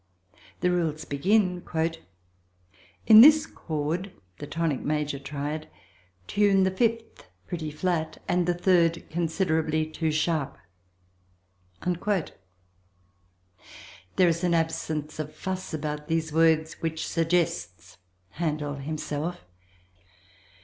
The 0.61 0.71
rules 0.71 1.05
begin 1.05 1.61
"In 3.05 3.21
this 3.21 3.45
chord" 3.45 4.11
(the 4.39 4.47
tonic 4.47 4.79
major 4.81 5.19
triad) 5.19 5.67
"tune 6.25 6.63
the 6.63 6.71
fifth 6.71 7.27
pretty 7.45 7.69
flat, 7.69 8.19
and 8.27 8.47
the 8.47 8.55
third 8.55 9.07
considerably 9.11 9.85
too 9.85 10.09
sharp." 10.11 10.57
There 11.83 12.17
is 14.27 14.43
an 14.43 14.55
absence 14.55 15.19
of 15.19 15.35
fuss 15.35 15.71
about 15.71 16.07
these 16.07 16.33
words 16.33 16.81
which 16.81 17.07
suggests 17.07 17.99
Handel 18.31 18.77
himself. 18.77 19.45